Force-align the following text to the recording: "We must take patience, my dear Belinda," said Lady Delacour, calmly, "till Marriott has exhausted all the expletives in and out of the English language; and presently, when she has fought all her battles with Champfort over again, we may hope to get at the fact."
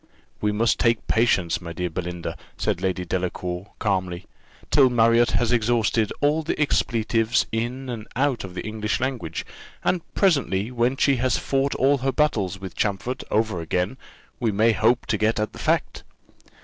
"We 0.41 0.51
must 0.51 0.79
take 0.79 1.05
patience, 1.05 1.61
my 1.61 1.73
dear 1.73 1.91
Belinda," 1.91 2.35
said 2.57 2.81
Lady 2.81 3.05
Delacour, 3.05 3.67
calmly, 3.77 4.25
"till 4.71 4.89
Marriott 4.89 5.29
has 5.37 5.51
exhausted 5.51 6.11
all 6.21 6.41
the 6.41 6.59
expletives 6.59 7.45
in 7.51 7.87
and 7.87 8.07
out 8.15 8.43
of 8.43 8.55
the 8.55 8.65
English 8.65 8.99
language; 8.99 9.45
and 9.83 10.01
presently, 10.15 10.71
when 10.71 10.97
she 10.97 11.17
has 11.17 11.37
fought 11.37 11.75
all 11.75 11.99
her 11.99 12.11
battles 12.11 12.59
with 12.59 12.73
Champfort 12.75 13.23
over 13.29 13.61
again, 13.61 13.95
we 14.39 14.51
may 14.51 14.71
hope 14.71 15.05
to 15.05 15.19
get 15.19 15.39
at 15.39 15.53
the 15.53 15.59
fact." 15.59 16.01